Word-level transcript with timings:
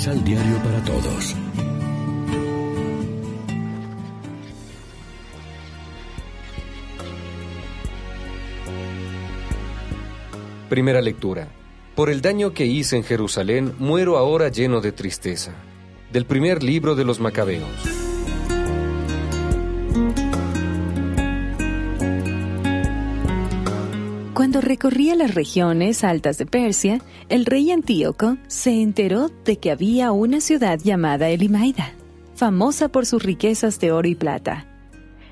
Misal 0.00 0.24
Diario 0.24 0.56
para 0.62 0.82
Todos. 0.82 1.36
Primera 10.70 11.02
lectura. 11.02 11.48
Por 11.94 12.08
el 12.08 12.22
daño 12.22 12.54
que 12.54 12.64
hice 12.64 12.96
en 12.96 13.04
Jerusalén, 13.04 13.74
muero 13.78 14.16
ahora 14.16 14.48
lleno 14.48 14.80
de 14.80 14.92
tristeza. 14.92 15.52
Del 16.10 16.24
primer 16.24 16.62
libro 16.62 16.94
de 16.94 17.04
los 17.04 17.20
Macabeos. 17.20 17.99
Cuando 24.50 24.66
recorría 24.66 25.14
las 25.14 25.36
regiones 25.36 26.02
altas 26.02 26.36
de 26.36 26.44
Persia, 26.44 27.00
el 27.28 27.46
rey 27.46 27.70
Antíoco 27.70 28.36
se 28.48 28.82
enteró 28.82 29.30
de 29.44 29.58
que 29.58 29.70
había 29.70 30.10
una 30.10 30.40
ciudad 30.40 30.80
llamada 30.82 31.28
Elimaida, 31.28 31.92
famosa 32.34 32.88
por 32.88 33.06
sus 33.06 33.22
riquezas 33.22 33.78
de 33.78 33.92
oro 33.92 34.08
y 34.08 34.16
plata. 34.16 34.66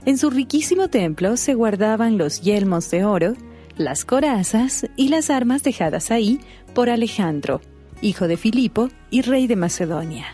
En 0.05 0.19
su 0.19 0.31
riquísimo 0.31 0.87
templo 0.87 1.37
se 1.37 1.55
guardaban 1.55 2.17
los 2.17 2.43
yelmos 2.43 2.93
de 2.93 3.05
oro, 3.05 3.33
las 3.77 4.05
corazas 4.05 4.87
y 4.95 5.09
las 5.09 5.31
armas 5.31 5.65
dejadas 5.65 6.13
ahí 6.13 6.39
por 6.73 6.89
Alejandro, 6.89 7.61
hijo 8.01 8.29
de 8.29 8.37
Filipo 8.37 8.89
y 9.11 9.23
rey 9.23 9.49
de 9.49 9.57
Macedonia, 9.57 10.27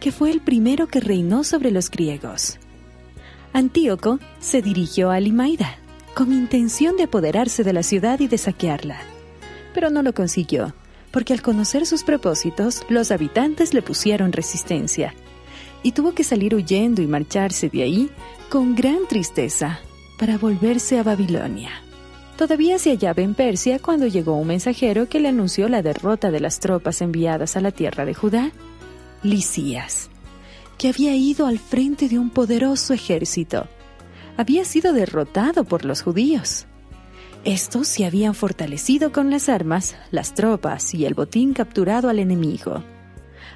que 0.00 0.10
fue 0.10 0.30
el 0.30 0.40
primero 0.40 0.86
que 0.86 1.00
reinó 1.00 1.44
sobre 1.44 1.70
los 1.70 1.90
griegos. 1.90 2.58
Antíoco 3.52 4.20
se 4.40 4.62
dirigió 4.62 5.10
a 5.10 5.18
Elimaida 5.18 5.80
con 6.16 6.32
intención 6.32 6.96
de 6.96 7.02
apoderarse 7.02 7.62
de 7.62 7.74
la 7.74 7.82
ciudad 7.82 8.20
y 8.20 8.26
de 8.26 8.38
saquearla. 8.38 8.98
Pero 9.74 9.90
no 9.90 10.02
lo 10.02 10.14
consiguió, 10.14 10.74
porque 11.10 11.34
al 11.34 11.42
conocer 11.42 11.84
sus 11.84 12.04
propósitos, 12.04 12.86
los 12.88 13.10
habitantes 13.10 13.74
le 13.74 13.82
pusieron 13.82 14.32
resistencia, 14.32 15.14
y 15.82 15.92
tuvo 15.92 16.14
que 16.14 16.24
salir 16.24 16.54
huyendo 16.54 17.02
y 17.02 17.06
marcharse 17.06 17.68
de 17.68 17.82
ahí 17.82 18.10
con 18.48 18.74
gran 18.74 19.06
tristeza 19.06 19.80
para 20.18 20.38
volverse 20.38 20.98
a 20.98 21.02
Babilonia. 21.02 21.82
Todavía 22.38 22.78
se 22.78 22.92
hallaba 22.92 23.22
en 23.22 23.34
Persia 23.34 23.78
cuando 23.78 24.06
llegó 24.06 24.36
un 24.36 24.46
mensajero 24.46 25.10
que 25.10 25.20
le 25.20 25.28
anunció 25.28 25.68
la 25.68 25.82
derrota 25.82 26.30
de 26.30 26.40
las 26.40 26.60
tropas 26.60 27.02
enviadas 27.02 27.58
a 27.58 27.60
la 27.60 27.72
tierra 27.72 28.06
de 28.06 28.14
Judá, 28.14 28.52
Lisías, 29.22 30.08
que 30.78 30.88
había 30.88 31.14
ido 31.14 31.46
al 31.46 31.58
frente 31.58 32.08
de 32.08 32.18
un 32.18 32.30
poderoso 32.30 32.94
ejército 32.94 33.68
había 34.36 34.64
sido 34.64 34.92
derrotado 34.92 35.64
por 35.64 35.84
los 35.84 36.02
judíos. 36.02 36.66
Estos 37.44 37.86
se 37.86 38.04
habían 38.04 38.34
fortalecido 38.34 39.12
con 39.12 39.30
las 39.30 39.48
armas, 39.48 39.96
las 40.10 40.34
tropas 40.34 40.94
y 40.94 41.06
el 41.06 41.14
botín 41.14 41.54
capturado 41.54 42.08
al 42.08 42.18
enemigo. 42.18 42.82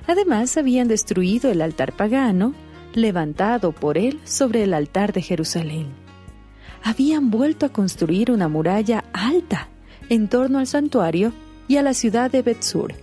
Además, 0.06 0.56
habían 0.56 0.88
destruido 0.88 1.50
el 1.50 1.60
altar 1.60 1.92
pagano, 1.92 2.54
levantado 2.94 3.72
por 3.72 3.98
él 3.98 4.20
sobre 4.24 4.62
el 4.62 4.74
altar 4.74 5.12
de 5.12 5.22
Jerusalén. 5.22 5.88
Habían 6.82 7.30
vuelto 7.30 7.66
a 7.66 7.70
construir 7.70 8.30
una 8.30 8.48
muralla 8.48 9.04
alta 9.12 9.68
en 10.08 10.28
torno 10.28 10.58
al 10.58 10.66
santuario 10.66 11.32
y 11.68 11.76
a 11.76 11.82
la 11.82 11.94
ciudad 11.94 12.30
de 12.30 12.42
Betsur. 12.42 12.94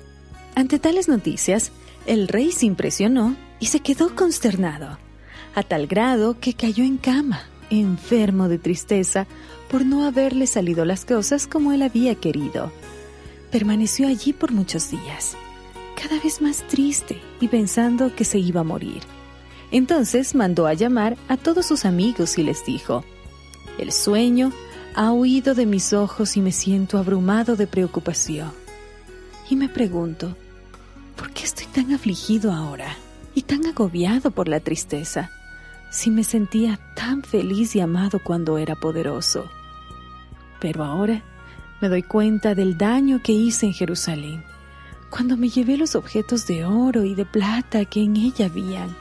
Ante 0.56 0.80
tales 0.80 1.08
noticias, 1.08 1.72
el 2.06 2.28
rey 2.28 2.52
se 2.52 2.66
impresionó 2.66 3.36
y 3.60 3.68
se 3.68 3.82
quedó 3.82 4.16
consternado, 4.16 4.98
a 5.54 5.64
tal 5.64 5.88
grado 5.88 6.40
que 6.40 6.54
cayó 6.54 6.84
en 6.84 6.98
cama 6.98 7.42
enfermo 7.70 8.48
de 8.50 8.58
tristeza 8.58 9.28
por 9.70 9.86
no 9.86 10.06
haberle 10.06 10.48
salido 10.48 10.86
las 10.86 11.06
cosas 11.06 11.48
como 11.48 11.72
él 11.74 11.82
había 11.82 12.16
querido. 12.16 12.72
Permaneció 13.52 14.08
allí 14.08 14.34
por 14.34 14.52
muchos 14.52 14.92
días, 14.92 15.36
cada 16.02 16.22
vez 16.22 16.42
más 16.42 16.68
triste 16.68 17.22
y 17.42 17.48
pensando 17.48 18.16
que 18.16 18.26
se 18.26 18.40
iba 18.40 18.62
a 18.62 18.66
morir. 18.66 19.02
Entonces 19.72 20.36
mandó 20.36 20.68
a 20.68 20.74
llamar 20.74 21.18
a 21.28 21.38
todos 21.38 21.66
sus 21.66 21.86
amigos 21.86 22.38
y 22.38 22.44
les 22.44 22.66
dijo, 22.66 23.04
El 23.78 23.92
sueño 23.92 24.52
ha 24.96 25.12
huido 25.12 25.54
de 25.54 25.66
mis 25.66 25.94
ojos 25.94 26.38
y 26.38 26.42
me 26.42 26.52
siento 26.52 26.98
abrumado 26.98 27.56
de 27.56 27.68
preocupación. 27.68 28.52
Y 29.50 29.56
me 29.56 29.70
pregunto, 29.70 30.36
¿por 31.16 31.32
qué 31.32 31.44
estoy 31.44 31.68
tan 31.68 31.94
afligido 31.94 32.52
ahora 32.52 32.96
y 33.36 33.44
tan 33.44 33.66
agobiado 33.66 34.32
por 34.32 34.48
la 34.48 34.60
tristeza? 34.60 35.32
Si 35.98 36.12
me 36.12 36.24
sentía 36.24 36.80
tan 36.96 37.24
feliz 37.24 37.76
y 37.76 37.80
amado 37.80 38.20
cuando 38.24 38.60
era 38.60 38.76
poderoso. 38.76 39.50
Pero 40.60 40.84
ahora 40.84 41.24
me 41.82 41.90
doy 41.90 42.04
cuenta 42.04 42.54
del 42.54 42.78
daño 42.78 43.20
que 43.24 43.32
hice 43.32 43.66
en 43.66 43.74
Jerusalén, 43.74 44.44
cuando 45.10 45.38
me 45.38 45.50
llevé 45.50 45.76
los 45.76 45.96
objetos 45.96 46.46
de 46.46 46.66
oro 46.66 47.04
y 47.04 47.16
de 47.16 47.26
plata 47.26 47.84
que 47.86 48.04
en 48.04 48.16
ella 48.16 48.46
habían, 48.46 48.96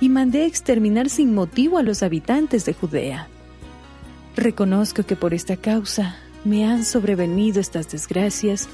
y 0.00 0.08
mandé 0.08 0.44
exterminar 0.46 1.08
sin 1.08 1.32
motivo 1.34 1.78
a 1.78 1.84
los 1.84 2.02
habitantes 2.02 2.64
de 2.64 2.74
Judea. 2.74 3.28
Reconozco 4.34 5.04
que 5.04 5.14
por 5.14 5.34
esta 5.34 5.56
causa 5.56 6.16
me 6.44 6.66
han 6.66 6.84
sobrevenido 6.84 7.60
estas 7.60 7.92
desgracias 7.92 8.68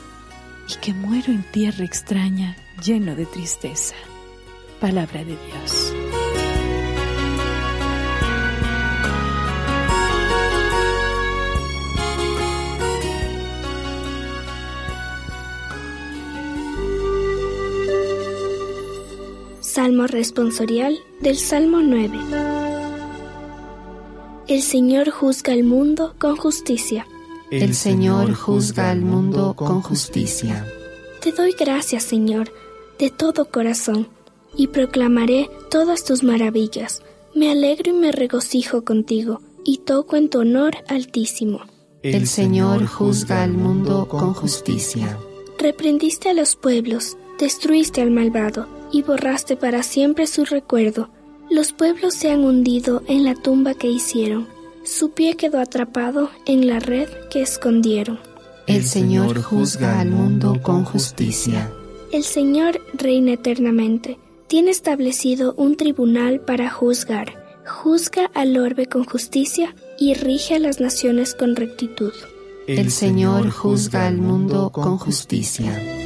y 0.66 0.80
que 0.80 0.94
muero 0.94 1.30
en 1.30 1.42
tierra 1.52 1.84
extraña 1.84 2.56
lleno 2.82 3.14
de 3.16 3.26
tristeza. 3.26 3.96
Palabra 4.80 5.24
de 5.24 5.36
Dios. 5.36 6.09
Salmo 19.82 20.06
responsorial 20.06 20.98
del 21.22 21.38
Salmo 21.38 21.80
9. 21.80 22.18
El 24.46 24.60
Señor 24.60 25.08
juzga 25.08 25.54
al 25.54 25.64
mundo 25.64 26.14
con 26.18 26.36
justicia. 26.36 27.06
El 27.50 27.74
Señor 27.74 28.34
juzga 28.34 28.90
al 28.90 29.00
mundo 29.00 29.54
con 29.56 29.80
justicia. 29.80 30.66
Te 31.22 31.32
doy 31.32 31.54
gracias, 31.58 32.02
Señor, 32.02 32.52
de 32.98 33.08
todo 33.08 33.46
corazón, 33.46 34.08
y 34.54 34.66
proclamaré 34.66 35.48
todas 35.70 36.04
tus 36.04 36.22
maravillas. 36.22 37.02
Me 37.34 37.50
alegro 37.50 37.90
y 37.90 37.94
me 37.94 38.12
regocijo 38.12 38.84
contigo, 38.84 39.40
y 39.64 39.78
toco 39.78 40.16
en 40.16 40.28
tu 40.28 40.40
honor 40.40 40.76
altísimo. 40.88 41.60
El 42.02 42.26
Señor 42.26 42.84
juzga 42.84 43.42
al 43.42 43.54
mundo 43.54 44.06
con 44.08 44.34
justicia. 44.34 45.16
Reprendiste 45.58 46.28
a 46.28 46.34
los 46.34 46.54
pueblos, 46.54 47.16
destruiste 47.38 48.02
al 48.02 48.10
malvado 48.10 48.79
y 48.92 49.02
borraste 49.02 49.56
para 49.56 49.82
siempre 49.82 50.26
su 50.26 50.44
recuerdo. 50.44 51.10
Los 51.50 51.72
pueblos 51.72 52.14
se 52.14 52.30
han 52.30 52.44
hundido 52.44 53.02
en 53.06 53.24
la 53.24 53.34
tumba 53.34 53.74
que 53.74 53.88
hicieron. 53.88 54.48
Su 54.84 55.10
pie 55.10 55.36
quedó 55.36 55.60
atrapado 55.60 56.30
en 56.46 56.66
la 56.66 56.78
red 56.78 57.08
que 57.30 57.42
escondieron. 57.42 58.18
El 58.66 58.86
Señor 58.86 59.42
juzga 59.42 60.00
al 60.00 60.10
mundo 60.10 60.60
con 60.62 60.84
justicia. 60.84 61.70
El 62.12 62.22
Señor 62.24 62.80
reina 62.94 63.32
eternamente. 63.32 64.18
Tiene 64.46 64.70
establecido 64.70 65.54
un 65.56 65.76
tribunal 65.76 66.40
para 66.40 66.70
juzgar. 66.70 67.34
Juzga 67.66 68.30
al 68.34 68.56
orbe 68.56 68.86
con 68.86 69.04
justicia 69.04 69.74
y 69.98 70.14
rige 70.14 70.54
a 70.54 70.58
las 70.58 70.80
naciones 70.80 71.34
con 71.34 71.56
rectitud. 71.56 72.12
El 72.66 72.90
Señor 72.90 73.50
juzga 73.50 74.06
al 74.06 74.18
mundo 74.18 74.70
con 74.70 74.98
justicia. 74.98 75.99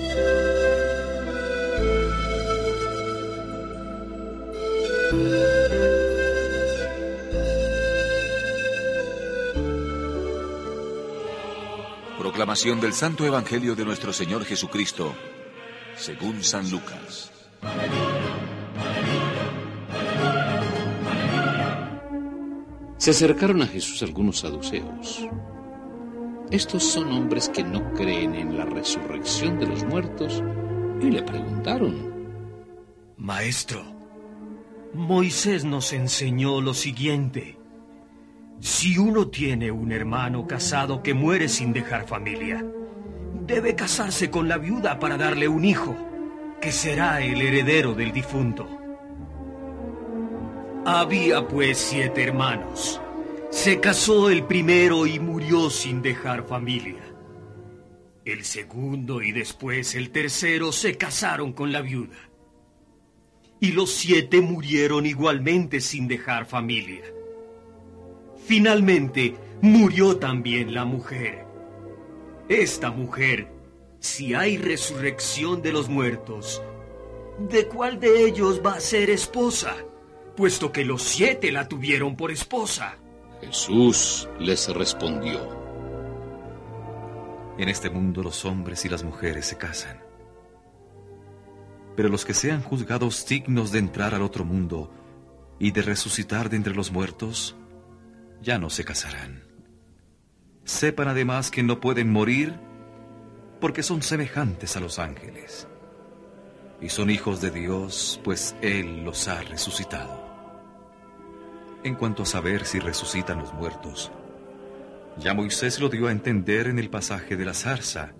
Proclamación 12.19 12.81
del 12.81 12.93
Santo 12.93 13.25
Evangelio 13.25 13.75
de 13.75 13.85
nuestro 13.85 14.13
Señor 14.13 14.45
Jesucristo, 14.45 15.15
según 15.97 16.43
San 16.43 16.71
Lucas. 16.71 17.31
Se 22.97 23.11
acercaron 23.11 23.63
a 23.63 23.67
Jesús 23.67 24.03
algunos 24.03 24.41
saduceos. 24.41 25.29
Estos 26.51 26.83
son 26.83 27.13
hombres 27.13 27.49
que 27.49 27.63
no 27.63 27.93
creen 27.93 28.35
en 28.35 28.57
la 28.57 28.65
resurrección 28.65 29.59
de 29.59 29.67
los 29.67 29.85
muertos 29.85 30.43
y 31.01 31.11
le 31.11 31.23
preguntaron, 31.23 32.13
Maestro, 33.17 33.94
Moisés 34.95 35.65
nos 35.65 35.93
enseñó 35.93 36.61
lo 36.61 36.73
siguiente. 36.73 37.59
Si 38.61 38.97
uno 38.97 39.27
tiene 39.27 39.73
un 39.73 39.91
hermano 39.91 40.47
casado 40.47 41.03
que 41.03 41.15
muere 41.15 41.49
sin 41.49 41.73
dejar 41.73 42.07
familia, 42.07 42.65
debe 43.45 43.75
casarse 43.75 44.31
con 44.31 44.47
la 44.49 44.57
viuda 44.57 45.01
para 45.01 45.17
darle 45.17 45.49
un 45.49 45.65
hijo, 45.65 45.97
que 46.61 46.71
será 46.71 47.21
el 47.21 47.43
heredero 47.43 47.95
del 47.95 48.13
difunto. 48.13 48.69
Había 50.87 51.49
pues 51.49 51.77
siete 51.77 52.23
hermanos. 52.23 53.01
Se 53.51 53.81
casó 53.81 54.31
el 54.31 54.45
primero 54.45 55.07
y 55.07 55.19
murió 55.19 55.71
sin 55.71 56.03
dejar 56.03 56.47
familia. 56.47 57.03
El 58.25 58.45
segundo 58.45 59.23
y 59.23 59.33
después 59.33 59.97
el 59.97 60.11
tercero 60.11 60.71
se 60.71 60.97
casaron 60.97 61.53
con 61.53 61.73
la 61.73 61.81
viuda. 61.81 62.17
Y 63.65 63.73
los 63.73 63.95
siete 63.95 64.43
murieron 64.43 65.07
igualmente 65.07 65.81
sin 65.81 66.07
dejar 66.07 66.45
familia. 66.45 67.03
Finalmente 68.45 69.37
murió 69.63 70.19
también 70.19 70.75
la 70.75 70.85
mujer. 70.85 71.47
Esta 72.47 72.91
mujer, 72.91 73.49
si 74.01 74.35
hay 74.35 74.59
resurrección 74.59 75.63
de 75.63 75.73
los 75.73 75.89
muertos, 75.89 76.61
¿de 77.39 77.67
cuál 77.67 77.99
de 77.99 78.27
ellos 78.27 78.61
va 78.63 78.75
a 78.75 78.81
ser 78.81 79.09
esposa? 79.09 79.75
Puesto 80.37 80.71
que 80.71 80.85
los 80.85 81.03
siete 81.03 81.51
la 81.51 81.67
tuvieron 81.67 82.17
por 82.17 82.31
esposa. 82.31 82.99
Jesús 83.41 84.29
les 84.39 84.69
respondió. 84.75 85.41
En 87.57 87.71
este 87.71 87.89
mundo 87.89 88.23
los 88.23 88.45
hombres 88.45 88.85
y 88.85 88.91
las 88.91 89.05
mujeres 89.05 89.47
se 89.47 89.57
casan. 89.57 90.14
Pero 91.97 92.09
los 92.09 92.25
que 92.25 92.35
sean 92.35 92.63
juzgados 92.63 93.27
dignos 93.27 93.73
de 93.73 93.79
entrar 93.79 94.15
al 94.15 94.23
otro 94.23 94.45
mundo 94.45 94.93
y 95.59 95.71
de 95.71 95.83
resucitar 95.83 96.51
de 96.51 96.57
entre 96.57 96.75
los 96.75 96.91
muertos, 96.91 97.57
ya 98.43 98.59
no 98.59 98.71
se 98.71 98.85
casarán. 98.85 99.45
Sepan 100.65 101.09
además 101.09 101.51
que 101.51 101.63
no 101.63 101.81
pueden 101.81 102.11
morir 102.11 102.55
porque 103.61 103.83
son 103.83 104.03
semejantes 104.03 104.77
a 104.77 104.81
los 104.81 104.99
ángeles. 104.99 105.69
Y 106.81 106.89
son 106.89 107.11
hijos 107.11 107.41
de 107.41 107.51
Dios, 107.51 108.21
pues 108.25 108.57
Él 108.61 109.05
los 109.05 109.29
ha 109.29 109.41
resucitado. 109.43 110.23
En 111.83 111.95
cuanto 111.95 112.25
a 112.25 112.27
saber 112.27 112.67
si 112.67 112.79
resucitan 112.79 113.39
los 113.39 113.55
muertos, 113.55 114.11
ya 115.19 115.33
Moisés 115.33 115.81
lo 115.81 115.89
dio 115.89 116.09
a 116.09 116.13
entender 116.13 116.67
en 116.67 116.79
el 116.79 116.91
pasaje 116.91 117.37
de 117.37 117.45
la 117.45 117.55
zarza, 117.55 118.13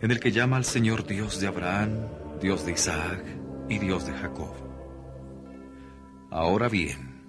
en 0.00 0.10
el 0.10 0.20
que 0.20 0.32
llama 0.32 0.56
al 0.56 0.64
Señor 0.64 1.06
Dios 1.06 1.40
de 1.40 1.48
Abraham, 1.48 1.90
Dios 2.40 2.64
de 2.64 2.72
Isaac 2.72 3.22
y 3.68 3.78
Dios 3.78 4.06
de 4.06 4.12
Jacob. 4.12 4.54
Ahora 6.30 6.68
bien, 6.68 7.22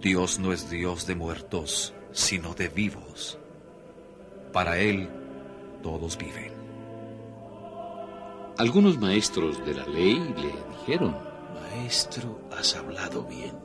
Dios 0.00 0.38
no 0.38 0.52
es 0.52 0.70
Dios 0.70 1.06
de 1.06 1.14
muertos, 1.14 1.92
sino 2.12 2.54
de 2.54 2.68
vivos. 2.68 3.38
Para 4.52 4.78
Él 4.78 5.10
todos 5.82 6.16
viven. 6.16 6.52
Algunos 8.56 8.98
maestros 8.98 9.64
de 9.66 9.74
la 9.74 9.86
ley 9.86 10.14
le 10.14 10.52
dijeron, 10.78 11.16
Maestro, 11.54 12.40
has 12.56 12.74
hablado 12.76 13.24
bien. 13.24 13.58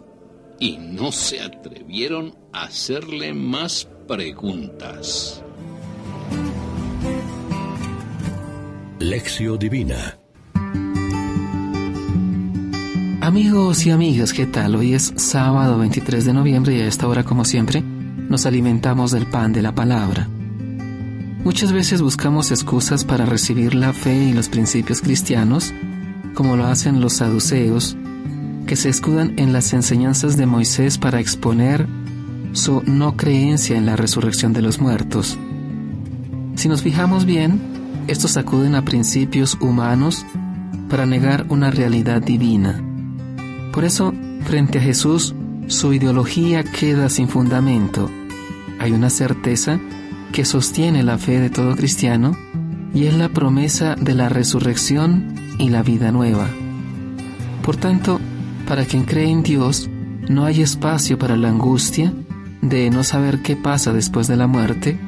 Y 0.60 0.78
no 0.78 1.14
se 1.14 1.42
atrevieron 1.42 2.36
a 2.52 2.64
hacerle 2.64 3.34
más 3.34 3.88
preguntas. 4.08 5.44
Lección 9.10 9.58
Divina 9.58 10.20
Amigos 13.22 13.84
y 13.88 13.90
amigas, 13.90 14.34
¿qué 14.34 14.46
tal? 14.46 14.76
Hoy 14.76 14.94
es 14.94 15.14
sábado 15.16 15.80
23 15.80 16.26
de 16.26 16.34
noviembre 16.34 16.76
y 16.76 16.82
a 16.82 16.88
esta 16.88 17.08
hora, 17.08 17.24
como 17.24 17.44
siempre, 17.44 17.82
nos 17.82 18.46
alimentamos 18.46 19.10
del 19.10 19.26
pan 19.26 19.52
de 19.52 19.64
la 19.64 19.74
palabra. 19.74 20.28
Muchas 21.44 21.72
veces 21.72 22.04
buscamos 22.04 22.52
excusas 22.52 23.04
para 23.04 23.26
recibir 23.26 23.74
la 23.74 23.94
fe 23.94 24.26
y 24.26 24.34
los 24.34 24.48
principios 24.48 25.02
cristianos, 25.02 25.74
como 26.36 26.56
lo 26.56 26.68
hacen 26.68 27.02
los 27.02 27.14
saduceos, 27.14 27.98
que 28.68 28.76
se 28.76 28.90
escudan 28.90 29.34
en 29.40 29.54
las 29.54 29.74
enseñanzas 29.74 30.38
de 30.38 30.46
Moisés 30.46 31.00
para 31.00 31.20
exponer 31.20 31.88
su 32.52 32.84
no 32.86 33.18
creencia 33.18 33.76
en 33.76 33.88
la 33.88 33.96
resurrección 33.96 34.54
de 34.54 34.62
los 34.62 34.80
muertos. 34.80 35.40
Si 36.54 36.68
nos 36.68 36.84
fijamos 36.84 37.26
bien, 37.26 37.79
estos 38.08 38.38
acuden 38.38 38.76
a 38.76 38.84
principios 38.84 39.58
humanos 39.62 40.26
para 40.90 41.06
negar 41.06 41.46
una 41.50 41.72
realidad 41.72 42.22
divina. 42.22 42.84
Por 43.72 43.86
eso, 43.86 44.14
frente 44.46 44.80
a 44.80 44.82
Jesús, 44.82 45.36
su 45.68 45.94
ideología 45.94 46.64
queda 46.64 47.10
sin 47.10 47.28
fundamento. 47.28 48.10
Hay 48.80 48.92
una 48.92 49.10
certeza 49.10 49.80
que 50.32 50.46
sostiene 50.46 51.04
la 51.04 51.18
fe 51.18 51.40
de 51.40 51.50
todo 51.50 51.76
cristiano 51.76 52.36
y 52.94 53.06
es 53.06 53.14
la 53.14 53.30
promesa 53.30 53.96
de 53.96 54.16
la 54.16 54.30
resurrección 54.30 55.36
y 55.60 55.70
la 55.70 55.84
vida 55.84 56.12
nueva. 56.12 56.48
Por 57.64 57.76
tanto, 57.76 58.20
para 58.68 58.86
quien 58.86 59.04
cree 59.04 59.30
en 59.30 59.44
Dios, 59.44 59.90
no 60.28 60.46
hay 60.46 60.62
espacio 60.62 61.18
para 61.18 61.38
la 61.38 61.50
angustia 61.50 62.14
de 62.62 62.90
no 62.90 63.04
saber 63.04 63.42
qué 63.42 63.56
pasa 63.56 63.94
después 63.94 64.28
de 64.28 64.38
la 64.38 64.48
muerte, 64.48 65.00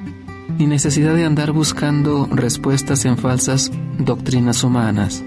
ni 0.62 0.68
necesidad 0.68 1.16
de 1.16 1.26
andar 1.26 1.54
buscando 1.54 2.28
respuestas 2.32 3.06
en 3.06 3.18
falsas 3.18 3.72
doctrinas 3.98 4.64
humanas. 4.64 5.24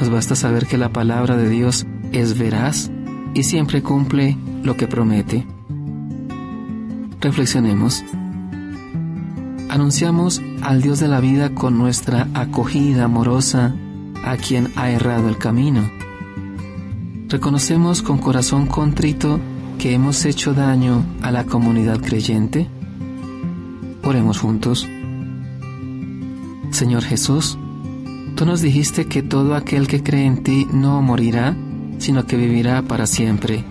Nos 0.00 0.08
basta 0.08 0.34
saber 0.36 0.66
que 0.66 0.78
la 0.78 0.90
palabra 0.90 1.36
de 1.36 1.50
Dios 1.50 1.86
es 2.12 2.38
veraz 2.38 2.90
y 3.34 3.42
siempre 3.42 3.82
cumple 3.82 4.38
lo 4.62 4.74
que 4.74 4.86
promete. 4.86 5.46
Reflexionemos. 7.20 8.02
Anunciamos 9.68 10.40
al 10.62 10.80
Dios 10.80 10.98
de 10.98 11.08
la 11.08 11.20
vida 11.20 11.50
con 11.50 11.76
nuestra 11.76 12.28
acogida 12.32 13.04
amorosa 13.04 13.74
a 14.24 14.38
quien 14.38 14.72
ha 14.76 14.88
errado 14.88 15.28
el 15.28 15.36
camino. 15.36 15.90
Reconocemos 17.28 18.00
con 18.00 18.16
corazón 18.16 18.64
contrito 18.64 19.40
que 19.78 19.92
hemos 19.92 20.24
hecho 20.24 20.54
daño 20.54 21.04
a 21.20 21.32
la 21.32 21.44
comunidad 21.44 22.00
creyente. 22.00 22.77
Juntos. 24.08 24.88
Señor 26.70 27.02
Jesús, 27.02 27.58
tú 28.36 28.46
nos 28.46 28.62
dijiste 28.62 29.04
que 29.04 29.22
todo 29.22 29.54
aquel 29.54 29.86
que 29.86 30.02
cree 30.02 30.24
en 30.24 30.42
ti 30.42 30.66
no 30.72 31.02
morirá, 31.02 31.54
sino 31.98 32.24
que 32.24 32.38
vivirá 32.38 32.80
para 32.80 33.06
siempre. 33.06 33.64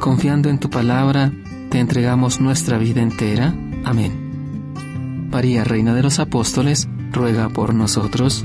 Confiando 0.00 0.48
en 0.48 0.58
tu 0.58 0.68
palabra, 0.68 1.32
te 1.70 1.78
entregamos 1.78 2.40
nuestra 2.40 2.76
vida 2.76 3.02
entera. 3.02 3.54
Amén. 3.84 5.28
María, 5.30 5.62
Reina 5.62 5.94
de 5.94 6.02
los 6.02 6.18
Apóstoles, 6.18 6.88
ruega 7.12 7.48
por 7.48 7.72
nosotros. 7.72 8.44